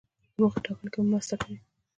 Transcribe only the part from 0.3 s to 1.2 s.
د موخې ټاکلو کې مو